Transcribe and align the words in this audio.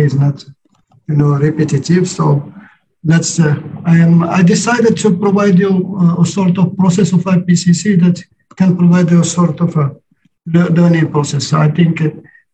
is 0.00 0.14
not, 0.14 0.44
you 1.06 1.16
know, 1.16 1.34
repetitive. 1.34 2.08
So 2.08 2.52
that's 3.04 3.38
uh, 3.38 3.54
I 3.84 3.98
am. 3.98 4.24
I 4.24 4.42
decided 4.42 4.96
to 4.98 5.16
provide 5.16 5.56
you 5.58 5.96
uh, 6.00 6.22
a 6.22 6.26
sort 6.26 6.58
of 6.58 6.76
process 6.76 7.12
of 7.12 7.20
IPCC 7.20 8.00
that 8.02 8.24
can 8.56 8.76
provide 8.76 9.10
you 9.10 9.20
a 9.20 9.24
sort 9.24 9.60
of 9.60 9.76
a 9.76 9.94
learning 10.46 11.12
process. 11.12 11.46
So 11.48 11.58
I 11.58 11.70
think 11.70 12.00
uh, 12.00 12.10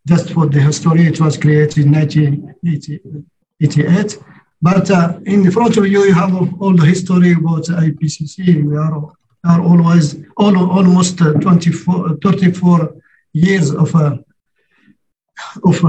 just 0.06 0.32
for 0.32 0.46
the 0.46 0.60
history, 0.60 1.06
it 1.06 1.20
was 1.20 1.38
created 1.38 1.86
in 1.86 1.92
1988. 1.92 4.18
But 4.60 4.90
uh, 4.90 5.18
in 5.24 5.42
the 5.42 5.50
front 5.50 5.78
of 5.78 5.86
you, 5.86 6.04
you 6.04 6.12
have 6.12 6.34
all 6.60 6.76
the 6.76 6.84
history 6.84 7.32
about 7.32 7.64
IPCC. 7.64 8.62
We 8.62 8.76
are, 8.76 9.10
are 9.44 9.62
always 9.62 10.16
all, 10.36 10.70
almost 10.70 11.22
uh, 11.22 11.32
24, 11.34 12.18
34 12.22 12.96
years 13.32 13.70
of, 13.70 13.94
uh, 13.94 14.18
of 15.64 15.82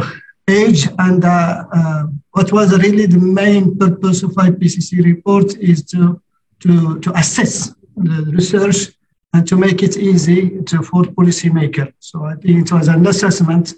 age. 0.51 0.87
And 0.99 1.23
uh, 1.23 1.65
uh, 1.73 2.03
what 2.31 2.51
was 2.51 2.77
really 2.77 3.05
the 3.05 3.19
main 3.19 3.77
purpose 3.77 4.23
of 4.23 4.31
IPCC 4.31 5.03
report 5.03 5.57
is 5.57 5.83
to, 5.85 6.21
to, 6.61 6.99
to 6.99 7.17
assess 7.17 7.73
the 7.95 8.31
research 8.31 8.93
and 9.33 9.47
to 9.47 9.55
make 9.55 9.81
it 9.81 9.97
easy 9.97 10.61
to, 10.63 10.83
for 10.83 11.03
policymakers. 11.03 11.93
So 11.99 12.25
I 12.25 12.35
think 12.35 12.65
it 12.65 12.71
was 12.71 12.87
an 12.87 13.07
assessment 13.07 13.73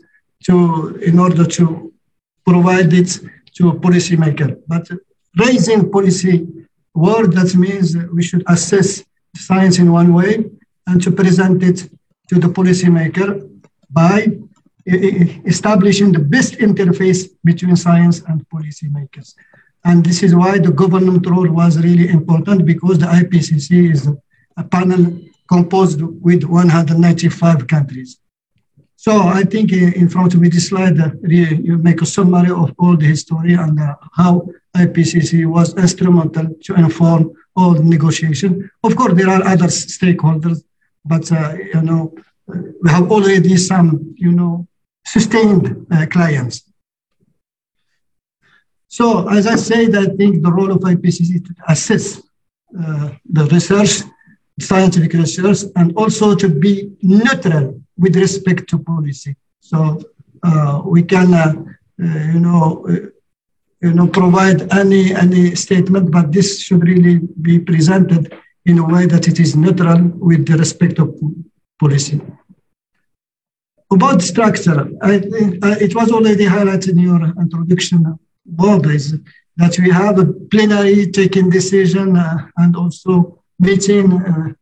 to, 0.45 0.97
in 0.97 1.19
order 1.19 1.45
to 1.45 1.93
provide 2.45 2.91
it 2.93 3.19
to 3.55 3.69
a 3.69 3.75
policymaker. 3.75 4.59
But 4.67 4.89
raising 5.37 5.91
policy 5.91 6.47
word, 6.93 7.33
that 7.33 7.55
means 7.55 7.95
we 8.11 8.23
should 8.23 8.43
assess 8.47 9.03
science 9.35 9.79
in 9.79 9.91
one 9.91 10.13
way 10.13 10.45
and 10.87 11.01
to 11.01 11.11
present 11.11 11.63
it 11.63 11.89
to 12.29 12.39
the 12.39 12.47
policymaker 12.47 13.49
by 13.89 14.37
establishing 14.85 16.11
the 16.11 16.19
best 16.19 16.53
interface 16.53 17.29
between 17.43 17.75
science 17.75 18.21
and 18.27 18.47
policymakers. 18.49 19.35
And 19.85 20.05
this 20.05 20.23
is 20.23 20.33
why 20.35 20.59
the 20.59 20.71
government 20.71 21.25
role 21.27 21.49
was 21.49 21.77
really 21.77 22.09
important 22.09 22.65
because 22.65 22.99
the 22.99 23.05
IPCC 23.05 23.91
is 23.91 24.09
a 24.57 24.63
panel 24.63 25.19
composed 25.49 26.01
with 26.01 26.43
195 26.43 27.67
countries. 27.67 28.19
So 28.95 29.19
I 29.19 29.43
think 29.43 29.73
in 29.73 30.07
front 30.07 30.33
of 30.33 30.39
me, 30.39 30.47
this 30.47 30.69
slide, 30.69 30.97
uh, 30.97 31.11
you 31.23 31.77
make 31.77 32.01
a 32.01 32.05
summary 32.05 32.51
of 32.51 32.73
all 32.79 32.95
the 32.95 33.05
history 33.05 33.53
and 33.53 33.77
uh, 33.77 33.95
how 34.13 34.47
IPCC 34.77 35.45
was 35.45 35.75
instrumental 35.75 36.47
to 36.63 36.75
inform 36.75 37.33
all 37.55 37.73
the 37.73 37.83
negotiation. 37.83 38.69
Of 38.81 38.95
course, 38.95 39.13
there 39.15 39.29
are 39.29 39.43
other 39.45 39.67
stakeholders, 39.67 40.63
but 41.03 41.29
uh, 41.33 41.53
you 41.73 41.81
know, 41.81 42.15
we 42.47 42.89
have 42.89 43.11
already 43.11 43.57
some, 43.57 44.15
you 44.17 44.31
know, 44.31 44.67
sustained 45.05 45.85
uh, 45.91 46.05
clients. 46.07 46.63
So 48.87 49.27
as 49.27 49.47
I 49.47 49.55
said, 49.55 49.95
I 49.95 50.05
think 50.05 50.43
the 50.43 50.51
role 50.51 50.71
of 50.71 50.79
IPCC 50.79 51.35
is 51.35 51.41
to 51.41 51.55
assess 51.67 52.21
uh, 52.79 53.09
the 53.25 53.45
research, 53.45 54.07
scientific 54.59 55.13
research, 55.13 55.59
and 55.75 55.95
also 55.95 56.35
to 56.35 56.47
be 56.47 56.91
neutral 57.01 57.81
with 57.97 58.15
respect 58.15 58.69
to 58.69 58.79
policy. 58.79 59.35
So 59.59 59.99
uh, 60.43 60.81
we 60.85 61.03
can, 61.03 61.33
uh, 61.33 61.53
uh, 62.03 62.23
you 62.33 62.39
know, 62.39 62.85
uh, 62.87 63.09
you 63.81 63.93
know, 63.93 64.07
provide 64.07 64.71
any 64.73 65.13
any 65.13 65.55
statement, 65.55 66.11
but 66.11 66.31
this 66.31 66.61
should 66.61 66.83
really 66.83 67.19
be 67.41 67.59
presented 67.59 68.33
in 68.65 68.77
a 68.79 68.85
way 68.85 69.05
that 69.07 69.27
it 69.27 69.39
is 69.39 69.55
neutral 69.55 70.01
with 70.29 70.45
the 70.45 70.57
respect 70.57 70.99
of 70.99 71.13
policy. 71.79 72.21
About 73.93 74.21
structure, 74.21 74.89
I 75.01 75.19
think 75.19 75.65
uh, 75.65 75.75
it 75.85 75.93
was 75.95 76.11
already 76.11 76.45
highlighted 76.45 76.93
in 76.93 76.99
your 76.99 77.23
introduction, 77.43 77.99
Bob, 78.45 78.85
is 78.87 79.05
that 79.57 79.77
we 79.79 79.89
have 79.91 80.17
a 80.19 80.25
plenary 80.51 81.11
taking 81.11 81.49
decision 81.49 82.17
uh, 82.17 82.47
and 82.57 82.75
also 82.75 83.43
meeting 83.59 84.05
a 84.13 84.55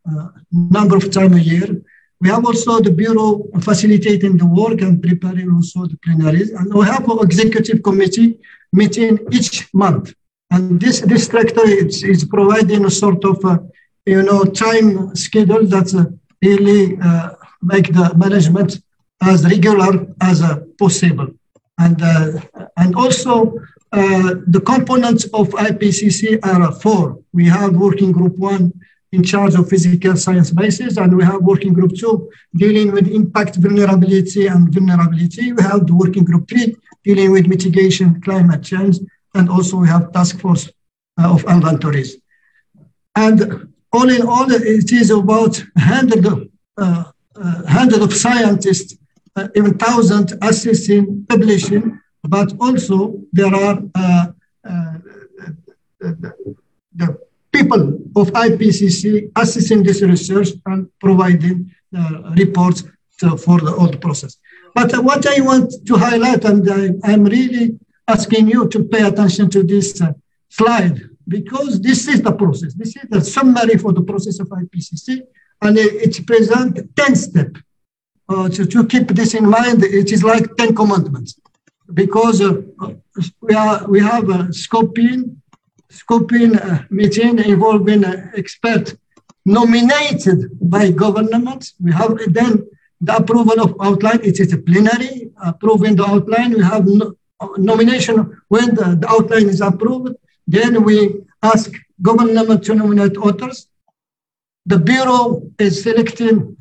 number 0.52 0.98
of 0.98 1.12
times 1.12 1.36
a 1.38 1.40
year 1.40 1.82
we 2.22 2.30
have 2.30 2.46
also 2.46 2.80
the 2.80 2.92
Bureau 2.92 3.50
facilitating 3.62 4.38
the 4.38 4.46
work 4.46 4.82
and 4.82 5.02
preparing 5.02 5.52
also 5.52 5.88
the 5.88 5.98
plenaries. 6.06 6.52
And 6.52 6.72
we 6.72 6.86
have 6.86 7.10
an 7.10 7.18
executive 7.24 7.82
committee 7.82 8.38
meeting 8.72 9.18
each 9.32 9.74
month. 9.74 10.14
And 10.52 10.80
this, 10.80 11.02
this 11.02 11.26
structure 11.26 11.68
is, 11.68 12.04
is 12.04 12.24
providing 12.24 12.86
a 12.86 12.92
sort 12.92 13.26
of, 13.26 13.44
uh, 13.44 13.58
you 14.06 14.22
know, 14.22 14.44
time 14.44 15.16
schedule 15.16 15.66
that 15.66 15.96
uh, 15.96 16.06
really 16.48 17.00
uh, 17.02 17.32
make 17.64 17.92
the 17.92 18.14
management 18.16 18.80
as 19.22 19.44
regular 19.46 20.08
as 20.22 20.42
uh, 20.42 20.60
possible. 20.78 21.28
And, 21.78 22.02
uh, 22.02 22.42
and 22.78 22.96
also 22.96 23.54
uh, 23.92 24.36
the 24.48 24.62
components 24.66 25.26
of 25.26 25.50
IPCC 25.50 26.40
are 26.46 26.72
four. 26.72 27.20
We 27.34 27.46
have 27.48 27.76
working 27.76 28.12
group 28.12 28.38
one, 28.38 28.74
in 29.12 29.24
charge 29.24 29.56
of 29.56 29.68
physical 29.70 30.16
science 30.16 30.52
bases, 30.52 30.98
and 30.98 31.16
we 31.16 31.24
have 31.24 31.42
working 31.42 31.74
group 31.74 31.94
two 31.96 32.30
dealing 32.56 32.92
with 32.92 33.08
impact 33.08 33.56
vulnerability 33.58 34.48
and 34.48 34.74
vulnerability. 34.74 35.52
We 35.52 35.62
have 35.64 35.86
the 35.86 35.96
working 35.96 36.24
group 36.24 36.48
three 36.48 36.76
dealing 37.04 37.32
with 37.32 37.48
mitigation, 37.48 38.22
climate 38.22 38.64
change, 38.64 39.00
and 39.36 39.50
also 39.50 39.78
we 39.78 39.88
have 39.88 40.12
task 40.14 40.40
force 40.40 40.70
uh, 41.20 41.34
of 41.34 41.44
inventories. 41.44 42.18
And 43.16 43.74
all 43.92 44.10
in 44.10 44.22
all, 44.26 44.50
it 44.50 44.92
is 44.92 45.10
about 45.10 45.62
hundred, 45.78 46.26
uh, 46.78 47.04
uh, 47.36 47.66
hundred 47.68 48.02
of 48.02 48.14
scientists, 48.14 48.96
uh, 49.36 49.48
even 49.56 49.78
thousand 49.78 50.34
assessing, 50.42 51.26
publishing, 51.30 52.00
but 52.24 52.54
also 52.60 53.22
there 53.32 53.54
are 53.54 53.82
uh, 53.96 54.28
uh, 54.68 54.94
the 56.00 57.18
people 57.52 58.00
of 58.16 58.32
IPCC 58.32 59.32
assessing 59.36 59.84
this 59.84 60.02
research 60.02 60.50
and 60.66 60.90
providing 61.00 61.72
uh, 61.98 62.34
reports 62.38 62.84
to, 63.20 63.38
for 63.38 63.60
the 63.60 63.72
whole 63.72 63.96
process. 63.98 64.38
But 64.74 64.94
uh, 64.94 65.02
what 65.02 65.26
I 65.28 65.42
want 65.42 65.74
to 65.86 65.96
highlight, 65.96 66.46
and 66.46 66.70
I, 67.04 67.12
am 67.12 67.26
really 67.26 67.80
asking 68.08 68.48
you 68.48 68.68
to 68.70 68.84
pay 68.84 69.04
attention 69.04 69.50
to 69.52 69.64
this 69.64 70.02
uh, 70.02 70.14
slide, 70.50 71.02
because 71.28 71.82
this 71.82 72.08
is 72.08 72.22
the 72.22 72.32
process. 72.32 72.74
This 72.74 72.96
is 72.96 73.04
the 73.10 73.22
summary 73.22 73.78
for 73.78 73.94
the 73.94 74.02
process 74.02 74.40
of 74.40 74.48
IPCC, 74.48 75.22
and 75.62 75.78
it, 75.78 76.18
it 76.18 76.28
presents 76.28 76.82
10 76.96 77.16
steps. 77.16 77.62
Uh, 78.30 78.48
to, 78.50 78.66
to 78.66 78.86
keep 78.88 79.08
this 79.10 79.34
in 79.34 79.50
mind, 79.50 79.84
it 79.84 80.12
is 80.12 80.24
like 80.24 80.56
10 80.56 80.76
commandments, 80.76 81.40
because 81.94 82.42
uh, 82.42 82.62
we, 83.42 83.54
are, 83.54 83.86
we 83.88 84.00
have 84.00 84.30
a 84.30 84.44
scoping, 84.64 85.36
scoping 85.92 86.56
uh, 86.64 86.84
meeting 86.90 87.40
involving 87.40 88.06
uh, 88.06 88.32
experts 88.36 88.96
nominated 89.46 90.58
by 90.62 90.92
government. 90.92 91.74
We 91.80 91.92
have 91.92 92.18
then 92.28 92.68
the 93.02 93.18
approval 93.18 93.60
of 93.60 93.76
outline. 93.82 94.22
It 94.24 94.40
is 94.40 94.54
a 94.54 94.58
plenary 94.58 95.32
approving 95.44 95.96
the 95.96 96.06
outline. 96.06 96.54
We 96.54 96.64
have 96.64 96.86
no, 96.86 97.16
nomination 97.58 98.42
when 98.48 98.76
the, 98.76 98.98
the, 99.00 99.10
outline 99.10 99.50
is 99.50 99.62
approved. 99.62 100.16
Then 100.48 100.84
we 100.84 101.22
ask 101.42 101.72
government 102.02 102.64
to 102.64 102.76
nominate 102.76 103.18
authors. 103.18 103.68
The 104.66 104.78
bureau 104.78 105.52
is 105.58 105.82
selecting 105.82 106.58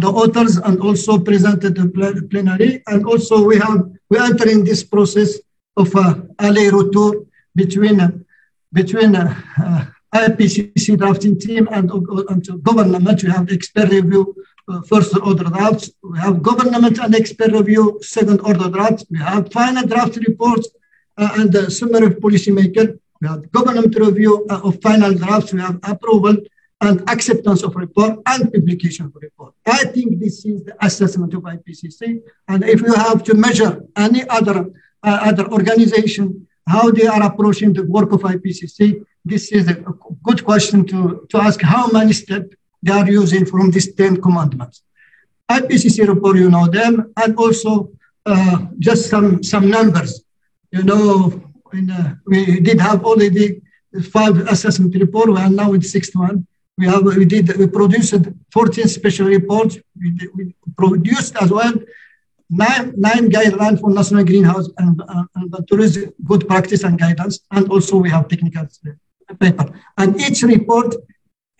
the 0.00 0.08
authors 0.08 0.56
and 0.56 0.80
also 0.80 1.18
presented 1.18 1.74
the 1.74 1.88
plenary. 2.30 2.82
And 2.86 3.04
also 3.04 3.44
we 3.44 3.58
have 3.58 3.90
we 4.08 4.18
enter 4.18 4.48
in 4.48 4.64
this 4.64 4.82
process 4.82 5.38
of 5.76 5.94
uh, 5.96 6.14
aller-retour 6.38 7.26
between 7.54 8.00
uh, 8.00 8.10
between 8.72 9.16
uh, 9.16 9.34
uh, 9.62 9.84
IPCC 10.14 10.98
drafting 10.98 11.38
team 11.38 11.68
and, 11.70 11.90
and 11.90 12.62
government. 12.62 13.22
We 13.22 13.30
have 13.30 13.50
expert 13.50 13.90
review 13.90 14.34
uh, 14.68 14.80
first 14.82 15.16
order 15.18 15.44
drafts. 15.44 15.90
We 16.02 16.18
have 16.18 16.42
government 16.42 16.98
and 16.98 17.14
expert 17.14 17.52
review 17.52 17.98
second 18.02 18.40
order 18.40 18.68
drafts. 18.68 19.04
We 19.10 19.18
have 19.18 19.52
final 19.52 19.86
draft 19.86 20.16
reports 20.16 20.68
uh, 21.16 21.30
and 21.38 21.52
the 21.52 21.70
summary 21.70 22.06
of 22.06 22.14
policymaker. 22.16 22.98
We 23.20 23.28
have 23.28 23.50
government 23.52 23.94
review 23.98 24.46
uh, 24.50 24.60
of 24.64 24.80
final 24.82 25.14
drafts. 25.14 25.52
We 25.52 25.60
have 25.60 25.78
approval 25.82 26.36
and 26.82 26.96
acceptance 27.08 27.62
of 27.62 27.74
report 27.76 28.12
and 28.26 28.52
publication 28.52 29.06
of 29.06 29.14
report. 29.26 29.54
I 29.66 29.84
think 29.94 30.08
this 30.18 30.44
is 30.44 30.64
the 30.64 30.74
assessment 30.84 31.32
of 31.34 31.42
IPCC. 31.42 32.20
And 32.48 32.64
if 32.64 32.80
you 32.80 32.92
have 32.94 33.22
to 33.28 33.34
measure 33.34 33.72
any 33.96 34.22
other 34.28 34.56
uh, 35.04 35.18
other 35.30 35.46
organization 35.50 36.46
how 36.66 36.90
they 36.90 37.06
are 37.06 37.22
approaching 37.22 37.72
the 37.72 37.84
work 37.84 38.12
of 38.12 38.20
IPCC. 38.20 39.04
This 39.24 39.52
is 39.52 39.68
a 39.68 39.74
good 40.22 40.44
question 40.44 40.86
to, 40.86 41.26
to 41.30 41.38
ask 41.38 41.60
how 41.60 41.88
many 41.88 42.12
steps 42.12 42.54
they 42.82 42.92
are 42.92 43.08
using 43.08 43.44
from 43.46 43.70
these 43.70 43.94
10 43.94 44.20
commandments. 44.20 44.82
IPCC 45.50 46.08
report, 46.08 46.36
you 46.36 46.50
know 46.50 46.66
them, 46.66 47.12
and 47.16 47.36
also 47.36 47.90
uh, 48.26 48.58
just 48.78 49.10
some, 49.10 49.42
some 49.42 49.68
numbers. 49.68 50.22
You 50.70 50.84
know, 50.84 51.52
in, 51.72 51.90
uh, 51.90 52.14
we 52.26 52.60
did 52.60 52.80
have 52.80 53.04
already 53.04 53.60
five 54.10 54.36
assessment 54.48 54.94
report. 54.94 55.30
and 55.38 55.56
now 55.56 55.72
it's 55.74 55.92
sixth 55.92 56.14
one. 56.16 56.46
We 56.78 56.86
have 56.86 57.04
we 57.04 57.24
did 57.24 57.56
we 57.56 57.66
produced 57.66 58.14
14 58.50 58.88
special 58.88 59.26
reports. 59.26 59.78
We, 60.00 60.10
did, 60.10 60.30
we 60.34 60.54
produced 60.76 61.36
as 61.36 61.50
well 61.50 61.74
nine, 62.52 62.92
nine 62.96 63.30
guidelines 63.30 63.80
for 63.80 63.90
national 63.90 64.24
greenhouse 64.24 64.68
and, 64.78 65.00
uh, 65.08 65.24
and 65.34 65.68
tourism 65.68 66.12
good 66.24 66.46
practice 66.46 66.84
and 66.84 66.98
guidance. 66.98 67.40
And 67.50 67.68
also 67.70 67.96
we 67.96 68.10
have 68.10 68.28
technical 68.28 68.66
paper. 69.40 69.66
And 69.96 70.20
each 70.20 70.42
report 70.42 70.94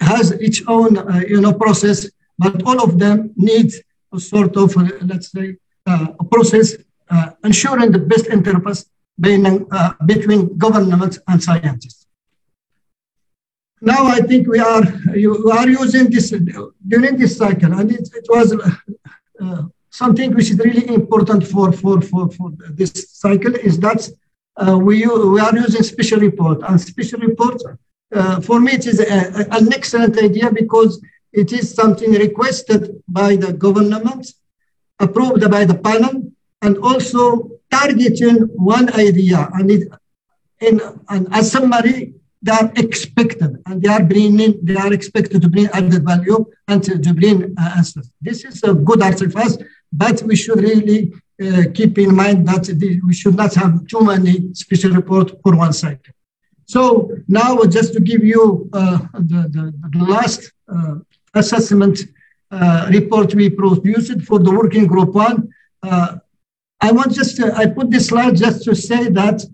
has 0.01 0.33
its 0.33 0.63
own, 0.67 0.99
uh, 0.99 1.23
you 1.27 1.41
know, 1.41 1.55
process, 1.55 2.11
but 2.39 2.63
all 2.65 2.83
of 2.83 2.99
them 2.99 3.33
need 3.37 3.73
a 4.13 4.21
sort 4.21 4.57
of, 4.57 4.77
uh, 4.77 4.89
let's 5.03 5.33
say, 5.33 5.57
uh, 5.87 6.07
a 6.21 6.25
process 6.25 6.75
uh, 7.11 7.31
ensuring 7.45 7.91
the 7.91 7.99
best 7.99 8.27
interface 8.27 8.87
between, 9.19 9.67
uh, 9.71 9.93
between 10.05 10.57
government 10.59 11.19
and 11.29 11.43
scientists. 11.43 12.02
Now 13.85 14.07
I 14.07 14.21
think 14.21 14.47
we 14.47 14.61
are 14.61 14.85
you 15.13 15.51
are 15.51 15.69
using 15.69 16.09
this 16.09 16.31
during 16.87 17.17
this 17.19 17.37
cycle, 17.37 17.73
and 17.73 17.91
it, 17.91 18.09
it 18.15 18.27
was 18.29 18.49
uh, 19.43 19.63
something 19.91 20.33
which 20.35 20.51
is 20.53 20.59
really 20.59 20.87
important 20.95 21.45
for 21.45 21.73
for 21.73 22.01
for, 22.01 22.31
for 22.31 22.53
this 22.71 22.93
cycle 23.11 23.57
is 23.57 23.81
that 23.81 24.09
uh, 24.57 24.79
we 24.79 25.05
we 25.35 25.41
are 25.41 25.57
using 25.57 25.83
special 25.83 26.21
report 26.21 26.61
and 26.69 26.81
special 26.81 27.19
report. 27.19 27.61
Uh, 28.15 28.41
for 28.41 28.61
me, 28.61 28.73
it 28.73 28.87
is 28.87 29.01
a, 29.01 29.07
a, 29.41 29.59
an 29.59 29.73
excellent 29.73 30.17
idea 30.17 30.49
because 30.53 31.03
it 31.33 31.53
is 31.53 31.75
something 31.75 32.13
requested 32.13 33.03
by 33.09 33.35
the 33.35 33.53
government, 33.53 34.33
approved 35.01 35.51
by 35.51 35.65
the 35.65 35.79
panel, 35.89 36.31
and 36.61 36.79
also 36.79 37.51
targeting 37.69 38.37
one 38.55 38.93
idea. 38.95 39.49
And 39.55 39.71
it, 39.73 39.89
in, 40.61 40.81
and 41.09 41.27
as 41.33 41.51
summary, 41.51 42.15
they 42.43 42.53
are 42.53 42.73
expected 42.77 43.63
and 43.67 43.81
they 43.81 43.89
are 43.89 44.03
bringing, 44.03 44.59
they 44.63 44.77
are 44.77 44.93
expected 44.93 45.41
to 45.43 45.49
bring 45.49 45.67
added 45.69 46.05
value 46.05 46.45
and 46.67 46.83
to, 46.83 47.15
bring 47.15 47.55
uh, 47.57 47.75
answers. 47.77 48.11
This 48.21 48.45
is 48.45 48.63
a 48.65 48.75
good 48.75 49.01
answer 49.01 49.31
first, 49.31 49.63
but 49.93 50.23
we 50.23 50.35
should 50.35 50.61
really 50.61 51.13
uh, 51.43 51.65
keep 51.73 51.99
in 51.99 52.15
mind 52.15 52.49
that 52.49 52.65
we 53.07 53.15
should 53.15 53.37
not 53.37 53.55
have 53.55 53.87
too 53.87 54.03
many 54.05 54.53
special 54.55 54.91
reports 54.91 55.33
for 55.43 55.57
one 55.57 55.73
cycle. 55.73 56.15
So 56.67 57.11
now 57.29 57.63
just 57.65 57.93
to 57.95 58.01
give 58.01 58.25
you 58.25 58.69
uh, 58.73 58.99
the, 59.15 59.41
the, 59.55 59.75
the, 59.91 60.05
last 60.05 60.53
uh, 60.73 60.97
assessment 61.35 62.01
uh, 62.51 62.89
report 62.91 63.35
we 63.35 63.51
produced 63.51 64.21
for 64.23 64.39
the 64.39 64.51
working 64.51 64.87
group 64.87 65.11
one, 65.15 65.49
uh, 65.83 66.17
I 66.81 66.91
want 66.91 67.13
just 67.13 67.37
to, 67.37 67.55
I 67.55 67.67
put 67.67 67.91
this 67.91 68.09
slide 68.09 68.37
just 68.37 68.65
to 68.65 68.75
say 68.75 69.09
that 69.11 69.45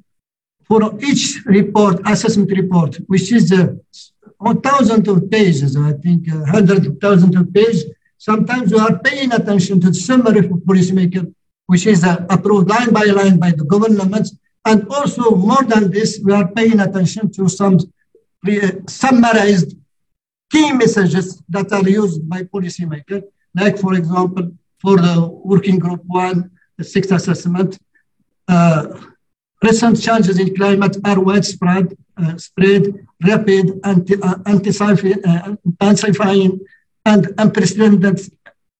for 0.68 0.80
each 1.02 1.44
report, 1.46 2.00
assessment 2.06 2.50
report, 2.50 2.96
which 3.06 3.32
is 3.32 3.50
uh, 3.50 3.74
on 4.38 4.60
thousands 4.60 5.08
of 5.08 5.30
pages, 5.30 5.76
I 5.76 5.94
think 5.94 6.30
uh, 6.30 6.44
hundreds 6.44 6.86
of 6.86 6.98
thousands 7.00 7.34
of 7.36 7.52
pages, 7.52 7.86
sometimes 8.18 8.72
we 8.72 8.78
are 8.78 8.98
paying 8.98 9.32
attention 9.32 9.80
to 9.80 9.88
the 9.88 9.94
summary 9.94 10.42
for 10.46 10.58
policymaker, 10.58 11.32
which 11.66 11.86
is 11.86 12.04
uh, 12.04 12.26
approved 12.28 12.68
line 12.68 12.92
by 12.92 13.04
line 13.04 13.38
by 13.38 13.50
the 13.50 13.64
governments. 13.64 14.36
And 14.64 14.86
also 14.90 15.30
more 15.30 15.64
than 15.64 15.90
this, 15.90 16.20
we 16.22 16.32
are 16.34 16.46
paying 16.48 16.80
attention 16.80 17.32
to 17.32 17.48
some 17.48 17.78
uh, 18.46 18.70
summarized 18.86 19.74
key 20.52 20.72
messages 20.72 21.42
that 21.48 21.72
are 21.72 21.88
used 21.88 22.28
by 22.28 22.42
policymakers, 22.42 23.22
like 23.54 23.78
for 23.78 23.94
example, 23.94 24.52
for 24.80 24.96
the 24.96 25.28
working 25.44 25.78
group 25.78 26.02
one, 26.04 26.50
the 26.76 26.84
sixth 26.84 27.10
assessment, 27.10 27.78
uh, 28.46 28.86
Recent 29.62 30.00
changes 30.00 30.38
in 30.38 30.54
climate 30.54 30.96
are 31.04 31.18
widespread, 31.18 31.96
uh, 32.16 32.36
spread, 32.36 33.06
rapid, 33.24 33.80
anti, 33.84 34.14
uh, 34.22 34.36
intensifying, 34.46 35.20
uh, 35.26 35.54
and 37.04 37.34
unprecedented 37.38 38.20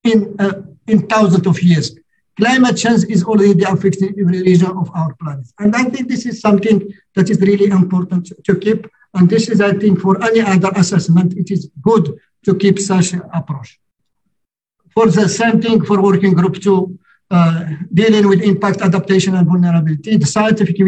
in, 0.04 0.36
uh, 0.38 0.62
in 0.86 1.06
thousands 1.08 1.46
of 1.46 1.60
years. 1.62 1.96
Climate 2.36 2.76
change 2.76 3.04
is 3.14 3.24
already 3.24 3.64
affecting 3.64 4.14
every 4.20 4.42
region 4.42 4.72
of 4.82 4.88
our 4.94 5.12
planet. 5.14 5.46
And 5.58 5.74
I 5.74 5.84
think 5.84 6.08
this 6.08 6.24
is 6.24 6.40
something 6.40 6.78
that 7.16 7.28
is 7.30 7.40
really 7.40 7.66
important 7.66 8.30
to, 8.44 8.54
keep. 8.54 8.86
And 9.14 9.28
this 9.28 9.48
is, 9.48 9.60
I 9.60 9.72
think, 9.72 10.00
for 10.00 10.22
any 10.22 10.40
other 10.40 10.70
assessment, 10.76 11.32
it 11.36 11.50
is 11.50 11.68
good 11.82 12.16
to 12.44 12.54
keep 12.54 12.78
such 12.78 13.12
an 13.14 13.22
approach. 13.34 13.80
For 14.94 15.06
the 15.08 15.28
same 15.28 15.60
thing 15.60 15.84
for 15.84 16.00
working 16.00 16.34
group 16.34 16.56
two, 16.60 16.98
dealing 17.92 18.28
with 18.28 18.40
impact, 18.42 18.80
adaptation, 18.80 19.34
and 19.34 19.46
vulnerability. 19.46 20.16
The 20.16 20.26
scientific 20.26 20.80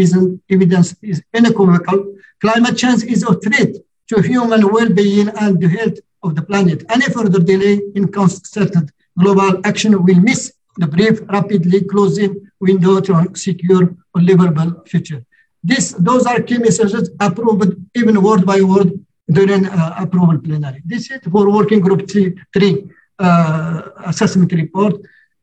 evidence 0.50 0.96
is 1.02 1.22
unequivocal. 1.34 2.14
Climate 2.40 2.76
change 2.76 3.04
is 3.04 3.22
a 3.22 3.34
threat 3.34 3.72
to 4.08 4.22
human 4.22 4.72
well-being 4.72 5.28
and 5.28 5.60
the 5.60 5.68
health 5.68 5.98
of 6.22 6.34
the 6.34 6.42
planet. 6.42 6.84
Any 6.88 7.06
further 7.06 7.38
delay 7.38 7.80
in 7.94 8.08
concerted 8.08 8.90
global 9.18 9.60
action 9.64 10.02
will 10.02 10.20
miss 10.20 10.52
the 10.76 10.86
brief, 10.86 11.20
rapidly 11.28 11.82
closing 11.82 12.50
window 12.60 13.00
to 13.00 13.12
a 13.14 13.36
secure 13.36 13.94
livable 14.14 14.82
future. 14.86 15.24
This, 15.62 15.92
those 15.92 16.24
are 16.26 16.40
key 16.40 16.58
messages 16.58 17.10
approved 17.20 17.76
even 17.94 18.22
word 18.22 18.46
by 18.46 18.62
word 18.62 18.98
during 19.30 19.66
uh, 19.66 19.94
approval 19.98 20.38
plenary. 20.38 20.80
This 20.84 21.10
is 21.10 21.20
for 21.30 21.50
working 21.50 21.80
group 21.80 22.08
three, 22.10 22.34
three 22.54 22.88
uh, 23.18 23.82
assessment 24.06 24.52
report. 24.52 24.94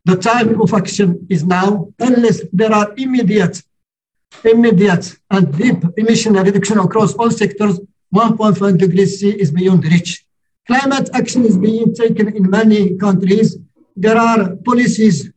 The 0.07 0.15
time 0.15 0.62
of 0.62 0.74
action 0.74 1.27
is 1.30 1.44
now, 1.44 1.94
unless 2.00 2.39
there 2.54 2.71
are 2.71 2.94
immediate, 2.95 3.62
immediate 4.42 5.06
and 5.30 5.44
deep 5.57 5.80
emission 5.98 6.33
reduction 6.36 6.77
across 6.80 7.13
all 7.15 7.30
sectors, 7.30 7.77
1.5 8.15 8.77
degrees 8.77 9.19
C 9.19 9.31
is 9.31 9.51
beyond 9.51 9.83
reach. 9.83 10.25
Climate 10.65 11.09
action 11.13 11.44
is 11.45 11.57
being 11.57 11.94
taken 11.94 12.33
in 12.38 12.50
many 12.50 12.95
countries. 12.95 13.57
There 13.98 14.18
are 14.18 14.56
policies, 14.69 15.30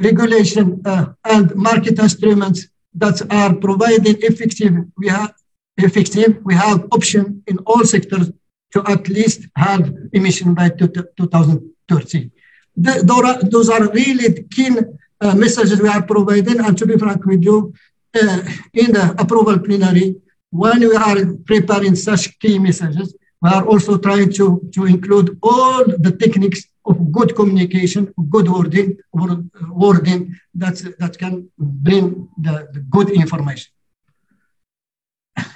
regulation, 0.00 0.80
uh, 0.86 1.12
and 1.26 1.54
market 1.54 1.98
instruments 1.98 2.68
that 2.94 3.20
are 3.30 3.54
providing 3.54 4.16
effective. 4.20 4.72
We 4.96 5.08
have 5.08 5.34
effective. 5.76 6.40
We 6.42 6.54
have 6.54 6.88
option 6.90 7.42
in 7.46 7.58
all 7.66 7.84
sectors 7.84 8.32
to 8.72 8.82
at 8.86 9.10
least 9.10 9.40
have 9.56 9.92
emission 10.14 10.54
by 10.54 10.70
2030 10.70 11.64
the, 11.88 12.30
those 12.76 13.68
are 13.68 13.90
really 13.92 14.44
keen 14.50 14.98
uh, 15.20 15.34
messages 15.34 15.80
we 15.80 15.88
are 15.88 16.02
providing. 16.02 16.60
And 16.60 16.76
to 16.78 16.86
be 16.86 16.98
frank 16.98 17.24
with 17.24 17.42
you, 17.42 17.74
uh, 18.14 18.42
in 18.72 18.92
the 18.92 19.14
approval 19.18 19.58
plenary, 19.58 20.16
when 20.50 20.80
we 20.80 20.96
are 20.96 21.34
preparing 21.44 21.94
such 21.96 22.38
key 22.38 22.58
messages, 22.58 23.14
we 23.42 23.50
are 23.50 23.66
also 23.66 23.98
trying 23.98 24.32
to, 24.32 24.68
to 24.72 24.86
include 24.86 25.38
all 25.42 25.84
the 25.84 26.16
techniques 26.18 26.64
of 26.86 27.12
good 27.12 27.34
communication, 27.34 28.12
good 28.28 28.48
wording, 28.48 28.96
wording 29.12 30.34
that, 30.54 30.76
that 30.98 31.18
can 31.18 31.50
bring 31.58 32.28
the, 32.38 32.68
the 32.72 32.80
good 32.80 33.10
information. 33.10 33.72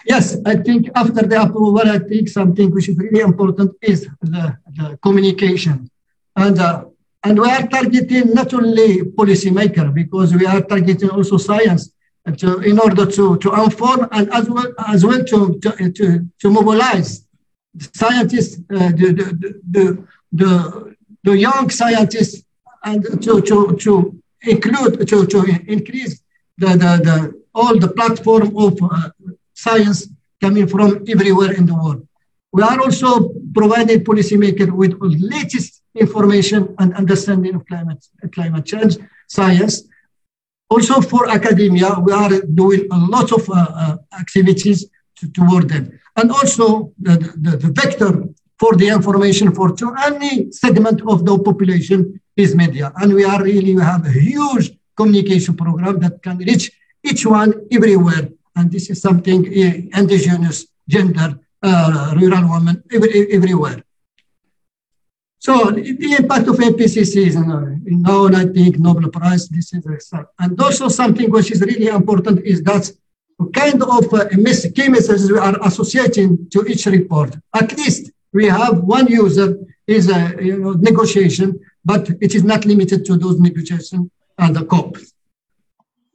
Yes, 0.04 0.36
I 0.44 0.56
think 0.56 0.90
after 0.94 1.22
the 1.22 1.40
approval, 1.40 1.88
I 1.88 1.98
think 1.98 2.28
something 2.28 2.70
which 2.70 2.88
is 2.88 2.96
really 2.98 3.20
important 3.20 3.72
is 3.82 4.08
the, 4.20 4.56
the 4.74 4.98
communication. 5.02 5.90
And 6.34 6.58
uh, 6.58 6.84
and 7.28 7.38
we 7.38 7.50
are 7.50 7.66
targeting 7.66 8.32
not 8.32 8.54
only 8.54 9.02
policymaker 9.18 9.92
because 9.92 10.34
we 10.34 10.46
are 10.46 10.62
targeting 10.62 11.10
also 11.10 11.36
science 11.36 11.92
to, 12.38 12.60
in 12.60 12.78
order 12.78 13.04
to, 13.04 13.36
to 13.36 13.48
inform 13.62 14.08
and 14.12 14.32
as 14.32 14.48
well, 14.48 14.72
as 14.86 15.04
well 15.04 15.22
to, 15.24 15.58
to, 15.60 15.92
to, 15.92 16.26
to 16.40 16.50
mobilize 16.50 17.26
scientists, 17.94 18.58
uh, 18.74 18.88
the, 19.00 19.08
the, 19.18 19.60
the, 19.70 20.04
the, 20.32 20.96
the 21.24 21.38
young 21.38 21.68
scientists 21.68 22.44
and 22.84 23.04
to, 23.22 23.42
to, 23.42 23.76
to 23.76 24.22
include, 24.42 25.06
to, 25.06 25.26
to 25.26 25.38
increase 25.66 26.22
the, 26.56 26.68
the, 26.68 26.90
the, 27.08 27.42
all 27.54 27.78
the 27.78 27.88
platform 27.88 28.56
of 28.56 28.78
uh, 28.82 29.10
science 29.52 30.08
coming 30.40 30.66
from 30.66 31.04
everywhere 31.06 31.52
in 31.52 31.66
the 31.66 31.74
world. 31.74 32.08
We 32.52 32.62
are 32.62 32.80
also 32.80 33.30
providing 33.54 34.02
policymakers 34.02 34.70
with 34.72 34.96
latest 35.00 35.77
information 35.98 36.74
and 36.78 36.94
understanding 36.94 37.54
of 37.54 37.66
climate, 37.66 38.04
climate 38.32 38.64
change 38.64 38.96
science. 39.28 39.84
Also 40.70 41.00
for 41.00 41.28
academia, 41.30 41.98
we 42.00 42.12
are 42.12 42.40
doing 42.62 42.86
a 42.90 42.98
lot 42.98 43.32
of 43.32 43.48
uh, 43.48 43.54
uh, 43.54 43.96
activities 44.18 44.86
to, 45.16 45.30
toward 45.30 45.68
them. 45.68 45.98
And 46.16 46.30
also 46.30 46.92
the, 46.98 47.16
the, 47.36 47.56
the, 47.56 47.70
vector 47.72 48.24
for 48.58 48.74
the 48.76 48.88
information 48.88 49.54
for 49.54 49.74
to 49.76 49.94
any 50.04 50.50
segment 50.50 51.00
of 51.08 51.24
the 51.24 51.38
population 51.38 52.20
is 52.36 52.54
media. 52.54 52.92
And 52.96 53.14
we 53.14 53.24
are 53.24 53.42
really, 53.42 53.74
we 53.74 53.82
have 53.82 54.04
a 54.04 54.10
huge 54.10 54.76
communication 54.96 55.56
program 55.56 56.00
that 56.00 56.22
can 56.22 56.38
reach 56.38 56.70
each 57.02 57.24
one 57.24 57.66
everywhere. 57.70 58.28
And 58.56 58.70
this 58.70 58.90
is 58.90 59.00
something 59.00 59.46
uh, 59.46 59.98
indigenous, 60.00 60.66
gender, 60.88 61.38
uh, 61.62 62.14
rural 62.16 62.50
women, 62.50 62.82
every, 62.92 63.32
everywhere. 63.32 63.82
So 65.48 65.70
the 65.70 66.16
impact 66.18 66.46
of 66.48 66.56
IPCC 66.56 67.16
is 67.28 67.36
known, 67.36 68.34
I 68.34 68.44
think, 68.44 68.78
Nobel 68.78 69.08
Prize. 69.08 69.48
This 69.48 69.72
is 69.72 70.12
a, 70.12 70.28
and 70.40 70.60
also 70.60 70.88
something 70.88 71.30
which 71.30 71.50
is 71.50 71.62
really 71.62 71.86
important 71.86 72.44
is 72.44 72.62
that 72.64 72.92
kind 73.54 73.82
of 73.82 74.12
uh, 74.12 74.28
messages 74.32 75.32
we 75.32 75.38
are 75.38 75.56
associating 75.66 76.50
to 76.50 76.66
each 76.66 76.84
report. 76.84 77.34
At 77.54 77.74
least 77.78 78.10
we 78.34 78.44
have 78.44 78.82
one 78.82 79.06
user 79.06 79.48
is 79.86 80.10
a 80.10 80.36
you 80.38 80.58
know, 80.58 80.72
negotiation, 80.72 81.58
but 81.82 82.10
it 82.20 82.34
is 82.34 82.44
not 82.44 82.66
limited 82.66 83.06
to 83.06 83.16
those 83.16 83.40
negotiations. 83.40 84.10
and 84.38 84.54
the 84.54 84.64
COP. 84.66 84.98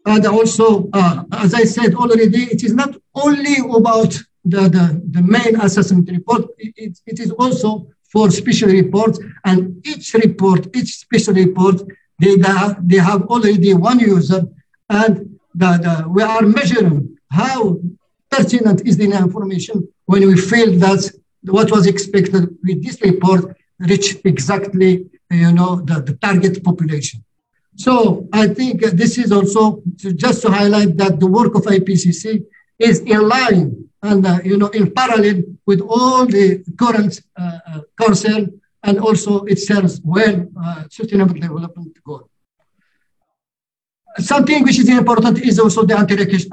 And 0.06 0.26
also, 0.28 0.90
uh, 0.94 1.24
as 1.32 1.56
I 1.56 1.64
said 1.64 1.96
already, 1.96 2.44
it 2.56 2.64
is 2.64 2.74
not 2.74 2.96
only 3.16 3.56
about 3.78 4.12
the, 4.46 4.62
the, 4.76 5.02
the 5.10 5.24
main 5.24 5.60
assessment 5.60 6.08
report, 6.12 6.44
it, 6.60 7.00
it 7.08 7.20
is 7.20 7.32
also 7.32 7.88
for 8.14 8.30
special 8.32 8.70
reports. 8.70 9.20
And 9.44 9.86
each 9.86 10.14
report, 10.14 10.62
each 10.76 10.92
special 11.06 11.34
report, 11.34 11.82
they, 12.22 12.36
they 12.92 13.02
have 13.10 13.24
already 13.24 13.74
one 13.74 14.00
user. 14.00 14.42
And 14.90 15.40
the, 15.56 15.72
the, 15.86 16.10
we 16.16 16.22
are 16.24 16.44
measuring 16.44 17.18
how 17.30 17.80
pertinent 18.30 18.88
is 18.88 18.96
the 18.98 19.06
information 19.06 19.88
when 20.06 20.26
we 20.28 20.38
feel 20.40 20.72
that 20.86 21.12
what 21.56 21.72
was 21.72 21.88
expected 21.88 22.56
with 22.64 22.84
this 22.86 23.02
report 23.02 23.58
reached 23.80 24.22
exactly 24.26 25.10
you 25.34 25.52
know, 25.52 25.82
the, 25.82 26.02
the 26.02 26.14
target 26.14 26.64
population. 26.64 27.24
So 27.76 28.28
I 28.32 28.48
think 28.48 28.82
this 28.82 29.18
is 29.18 29.32
also 29.32 29.82
to, 30.00 30.14
just 30.14 30.44
to 30.44 30.52
highlight 30.52 30.98
that 30.98 31.20
the 31.20 31.28
work 31.28 31.56
of 31.56 31.64
IPCC 31.64 32.46
is 32.78 33.00
in 33.00 33.28
line 33.28 33.90
and 34.04 34.26
uh, 34.28 34.40
you 34.44 34.58
know 34.58 34.68
in 34.68 34.92
parallel 34.92 35.44
with 35.66 35.82
all 35.82 36.26
the 36.26 36.64
current 36.78 37.22
uh, 37.38 37.60
uh, 37.68 37.80
concern 38.00 38.62
and 38.84 39.00
also 39.00 39.44
it 39.46 39.58
serves 39.58 40.02
well 40.04 40.46
uh, 40.62 40.84
sustainable 40.90 41.34
development 41.34 41.98
goal. 42.04 42.30
Something 44.18 44.64
which 44.64 44.78
is 44.78 44.90
important 44.90 45.40
is 45.40 45.58
also 45.58 45.84
the 45.84 45.98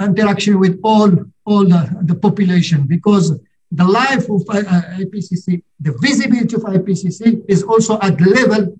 interaction 0.00 0.58
with 0.58 0.80
all 0.82 1.10
all 1.44 1.64
the, 1.64 1.82
the 2.02 2.14
population 2.14 2.86
because 2.86 3.38
the 3.72 3.84
life 3.84 4.28
of 4.30 4.42
uh, 4.48 4.62
IPCC, 5.04 5.62
the 5.78 5.92
visibility 6.00 6.56
of 6.56 6.62
IPCC 6.62 7.44
is 7.48 7.62
also 7.62 7.98
at 8.00 8.18
the 8.18 8.28
level 8.30 8.76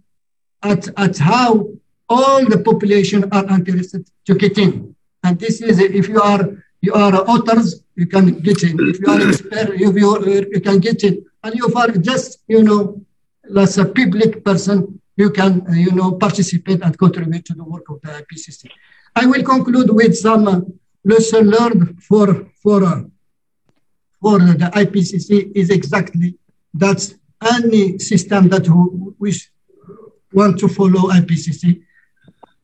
at, 0.62 0.88
at 0.96 1.16
how 1.18 1.68
all 2.08 2.44
the 2.44 2.58
population 2.58 3.28
are 3.32 3.46
interested 3.50 4.08
to 4.26 4.34
get 4.34 4.58
in. 4.58 4.94
And 5.22 5.38
this 5.38 5.60
is, 5.60 5.78
if 5.78 6.08
you 6.08 6.20
are 6.20 6.48
you 6.80 6.94
are 6.94 7.14
authors, 7.14 7.82
you 8.00 8.06
can 8.06 8.26
get 8.40 8.62
in. 8.62 8.74
If 8.88 8.98
you 9.00 9.08
are 9.12 9.20
expert, 9.28 9.78
you, 9.78 9.92
you, 9.92 10.46
you 10.54 10.60
can 10.60 10.78
get 10.78 11.04
in. 11.04 11.14
And 11.44 11.54
if 11.54 11.60
you 11.60 11.76
are 11.76 11.88
just, 12.10 12.38
you 12.48 12.62
know, 12.62 13.04
as 13.56 13.76
a 13.76 13.84
public 13.84 14.42
person, 14.42 15.00
you 15.16 15.30
can, 15.30 15.66
you 15.86 15.92
know, 15.92 16.12
participate 16.12 16.80
and 16.82 16.98
contribute 16.98 17.44
to 17.44 17.54
the 17.54 17.64
work 17.64 17.86
of 17.90 18.00
the 18.00 18.08
IPCC. 18.08 18.70
I 19.14 19.26
will 19.26 19.42
conclude 19.42 19.90
with 19.90 20.16
some 20.16 20.48
uh, 20.48 20.60
lesson 21.04 21.50
learned 21.50 22.02
for, 22.02 22.26
for 22.62 22.84
uh, 22.84 23.02
for 24.20 24.38
the 24.38 24.70
IPCC 24.82 25.52
is 25.54 25.70
exactly 25.70 26.36
that 26.74 27.00
any 27.56 27.98
system 27.98 28.48
that 28.50 28.68
we 29.18 29.34
want 30.32 30.58
to 30.60 30.68
follow 30.68 31.10
IPCC, 31.10 31.82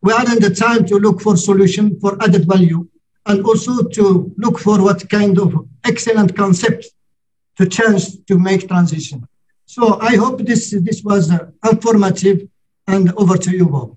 we 0.03 0.13
are 0.13 0.33
in 0.33 0.39
the 0.41 0.55
time 0.55 0.87
to 0.87 0.97
look 0.97 1.21
for 1.23 1.37
solution 1.37 1.99
for 1.99 2.23
added 2.23 2.47
value 2.47 2.87
and 3.27 3.45
also 3.45 3.83
to 3.83 4.33
look 4.39 4.59
for 4.59 4.83
what 4.83 5.09
kind 5.11 5.39
of 5.39 5.69
excellent 5.85 6.37
concept 6.37 6.87
to 7.57 7.67
change 7.67 8.25
to 8.27 8.39
make 8.39 8.69
transition. 8.69 9.27
So 9.67 10.01
I 10.01 10.17
hope 10.17 10.39
this, 10.41 10.71
this 10.83 11.03
was 11.03 11.31
uh, 11.31 11.51
informative 11.69 12.49
and 12.87 13.13
over 13.17 13.37
to 13.37 13.51
you, 13.51 13.67
Bob. 13.67 13.97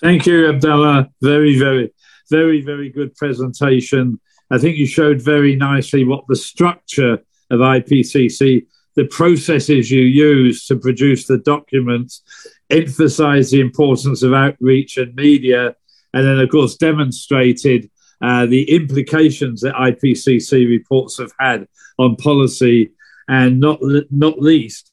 Thank 0.00 0.26
you, 0.26 0.50
Abdallah. 0.50 1.10
Very, 1.22 1.58
very, 1.58 1.94
very, 2.30 2.60
very 2.60 2.90
good 2.90 3.14
presentation. 3.16 4.20
I 4.50 4.58
think 4.58 4.76
you 4.76 4.86
showed 4.86 5.22
very 5.22 5.56
nicely 5.56 6.04
what 6.04 6.26
the 6.28 6.36
structure 6.36 7.14
of 7.50 7.60
IPCC, 7.60 8.66
the 8.96 9.06
processes 9.06 9.90
you 9.90 10.02
use 10.02 10.66
to 10.66 10.76
produce 10.76 11.26
the 11.26 11.38
documents, 11.38 12.22
emphasize 12.68 13.50
the 13.50 13.60
importance 13.60 14.22
of 14.22 14.34
outreach 14.34 14.98
and 14.98 15.14
media, 15.14 15.74
and 16.12 16.26
then, 16.26 16.38
of 16.38 16.50
course, 16.50 16.76
demonstrated 16.76 17.90
uh, 18.22 18.46
the 18.46 18.70
implications 18.70 19.60
that 19.62 19.74
IPCC 19.74 20.68
reports 20.68 21.18
have 21.18 21.32
had 21.38 21.68
on 21.98 22.16
policy, 22.16 22.92
and 23.28 23.60
not 23.60 23.78
not 24.10 24.40
least 24.40 24.90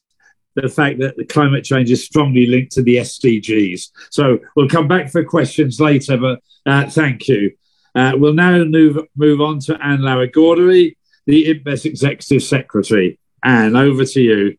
the 0.54 0.68
fact 0.68 0.98
that 1.00 1.16
the 1.16 1.24
climate 1.24 1.64
change 1.64 1.90
is 1.90 2.04
strongly 2.04 2.46
linked 2.46 2.72
to 2.72 2.82
the 2.82 2.96
SDGs. 2.96 3.90
So 4.10 4.38
we'll 4.54 4.68
come 4.68 4.88
back 4.88 5.10
for 5.10 5.24
questions 5.24 5.80
later, 5.80 6.16
but 6.16 6.40
uh, 6.66 6.90
thank 6.90 7.28
you. 7.28 7.52
Uh, 7.94 8.12
we'll 8.16 8.34
now 8.34 8.62
move, 8.64 8.98
move 9.16 9.40
on 9.40 9.60
to 9.60 9.78
Anne 9.82 10.00
Larigauderie, 10.00 10.96
the 11.26 11.54
IPBES 11.54 11.86
Executive 11.86 12.42
Secretary. 12.42 13.18
Anne, 13.44 13.76
over 13.76 14.04
to 14.04 14.20
you. 14.20 14.56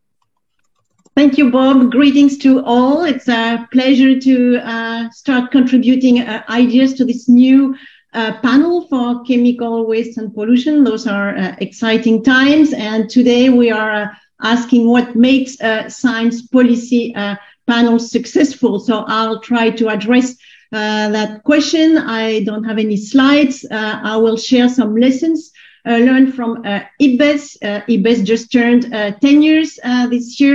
Thank 1.16 1.38
you, 1.38 1.52
Bob. 1.52 1.92
Greetings 1.92 2.38
to 2.40 2.64
all. 2.66 3.04
It's 3.04 3.28
a 3.28 3.68
pleasure 3.72 4.20
to 4.20 4.58
uh, 4.58 5.10
start 5.12 5.52
contributing 5.52 6.22
uh, 6.22 6.44
ideas 6.50 6.94
to 6.96 7.06
this 7.06 7.30
new 7.30 7.76
uh, 8.14 8.40
panel 8.42 8.88
for 8.88 9.24
chemical 9.24 9.86
waste 9.86 10.18
and 10.18 10.34
pollution. 10.34 10.84
Those 10.84 11.08
are 11.08 11.36
uh, 11.36 11.56
exciting 11.60 12.24
times. 12.24 12.74
And 12.74 13.10
today 13.10 13.50
we 13.50 13.72
are 13.72 13.92
uh, 13.92 14.08
asking 14.42 14.88
what 14.88 15.16
makes 15.16 15.60
a 15.62 15.90
science 15.90 16.42
policy 16.42 17.14
panel 17.66 17.98
successful. 18.00 18.80
So 18.80 19.06
I'll 19.08 19.40
try 19.40 19.70
to 19.72 19.88
address 19.90 20.36
uh, 20.74 21.10
that 21.10 21.44
question. 21.44 21.98
I 21.98 22.44
don't 22.44 22.64
have 22.64 22.78
any 22.78 22.98
slides. 22.98 23.66
Uh, 23.70 24.00
I 24.04 24.18
will 24.18 24.38
share 24.38 24.68
some 24.68 24.96
lessons 24.96 25.52
uh, 25.86 25.98
learned 25.98 26.34
from 26.34 26.66
uh, 26.66 26.82
IPBES. 27.02 27.58
Uh, 27.62 27.82
IPBES 27.88 28.24
just 28.24 28.52
turned 28.52 28.94
uh, 28.94 29.12
10 29.12 29.42
years 29.42 29.76
this 30.10 30.40
year. 30.40 30.52